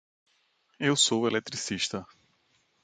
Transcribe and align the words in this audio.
Eu 0.79 0.95
sou 0.97 1.27
eletricista. 1.27 2.07